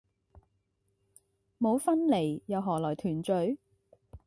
[1.59, 3.59] 沒有分離，又可來團聚！